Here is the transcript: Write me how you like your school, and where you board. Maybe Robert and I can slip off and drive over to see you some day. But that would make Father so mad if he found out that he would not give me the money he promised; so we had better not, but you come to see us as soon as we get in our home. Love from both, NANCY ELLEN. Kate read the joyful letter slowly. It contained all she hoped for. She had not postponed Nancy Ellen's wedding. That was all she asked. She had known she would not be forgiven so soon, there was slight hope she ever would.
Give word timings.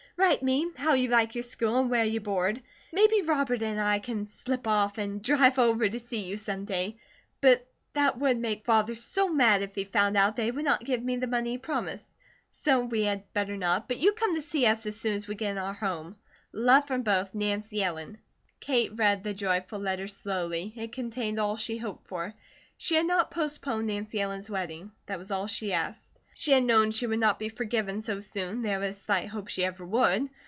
Write 0.17 0.43
me 0.43 0.69
how 0.75 0.93
you 0.93 1.09
like 1.09 1.33
your 1.33 1.43
school, 1.43 1.79
and 1.79 1.89
where 1.89 2.05
you 2.05 2.19
board. 2.21 2.61
Maybe 2.93 3.23
Robert 3.23 3.63
and 3.63 3.81
I 3.81 3.97
can 3.97 4.27
slip 4.27 4.67
off 4.67 4.99
and 4.99 5.19
drive 5.19 5.57
over 5.57 5.89
to 5.89 5.97
see 5.99 6.19
you 6.19 6.37
some 6.37 6.65
day. 6.65 6.97
But 7.41 7.65
that 7.93 8.19
would 8.19 8.37
make 8.37 8.63
Father 8.63 8.93
so 8.93 9.29
mad 9.33 9.63
if 9.63 9.73
he 9.73 9.83
found 9.83 10.15
out 10.15 10.35
that 10.35 10.43
he 10.43 10.51
would 10.51 10.63
not 10.63 10.85
give 10.85 11.01
me 11.03 11.15
the 11.15 11.25
money 11.25 11.53
he 11.53 11.57
promised; 11.57 12.05
so 12.51 12.81
we 12.81 13.01
had 13.05 13.33
better 13.33 13.57
not, 13.57 13.87
but 13.87 13.97
you 13.97 14.11
come 14.13 14.35
to 14.35 14.43
see 14.43 14.67
us 14.67 14.85
as 14.85 14.95
soon 14.99 15.15
as 15.15 15.27
we 15.27 15.33
get 15.33 15.51
in 15.51 15.57
our 15.57 15.73
home. 15.73 16.15
Love 16.53 16.85
from 16.85 17.01
both, 17.01 17.33
NANCY 17.33 17.81
ELLEN. 17.81 18.19
Kate 18.59 18.91
read 18.95 19.23
the 19.23 19.33
joyful 19.33 19.79
letter 19.79 20.07
slowly. 20.07 20.71
It 20.77 20.91
contained 20.91 21.39
all 21.39 21.57
she 21.57 21.79
hoped 21.79 22.07
for. 22.07 22.35
She 22.77 22.93
had 22.93 23.07
not 23.07 23.31
postponed 23.31 23.87
Nancy 23.87 24.21
Ellen's 24.21 24.51
wedding. 24.51 24.91
That 25.07 25.17
was 25.17 25.31
all 25.31 25.47
she 25.47 25.73
asked. 25.73 26.09
She 26.33 26.53
had 26.53 26.63
known 26.63 26.89
she 26.89 27.05
would 27.05 27.19
not 27.19 27.37
be 27.39 27.49
forgiven 27.49 28.01
so 28.01 28.19
soon, 28.21 28.63
there 28.63 28.79
was 28.79 28.97
slight 28.99 29.27
hope 29.27 29.49
she 29.49 29.63
ever 29.65 29.85
would. 29.85 30.29